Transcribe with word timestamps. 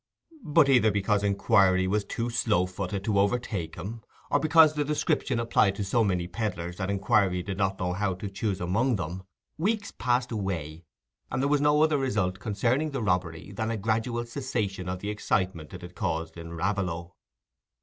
But 0.43 0.67
either 0.67 0.89
because 0.89 1.23
inquiry 1.23 1.85
was 1.87 2.03
too 2.03 2.31
slow 2.31 2.65
footed 2.65 3.03
to 3.03 3.19
overtake 3.19 3.75
him, 3.75 4.01
or 4.31 4.39
because 4.39 4.73
the 4.73 4.83
description 4.83 5.39
applied 5.39 5.75
to 5.75 5.83
so 5.83 6.03
many 6.03 6.25
pedlars 6.27 6.77
that 6.77 6.89
inquiry 6.89 7.43
did 7.43 7.59
not 7.59 7.77
know 7.79 7.93
how 7.93 8.15
to 8.15 8.27
choose 8.27 8.59
among 8.59 8.95
them, 8.95 9.21
weeks 9.59 9.91
passed 9.91 10.31
away, 10.31 10.85
and 11.29 11.39
there 11.43 11.49
was 11.49 11.61
no 11.61 11.83
other 11.83 11.99
result 11.99 12.39
concerning 12.39 12.89
the 12.89 13.03
robbery 13.03 13.51
than 13.51 13.69
a 13.69 13.77
gradual 13.77 14.25
cessation 14.25 14.89
of 14.89 15.01
the 15.01 15.11
excitement 15.11 15.71
it 15.71 15.83
had 15.83 15.93
caused 15.93 16.35
in 16.35 16.51
Raveloe. 16.55 17.13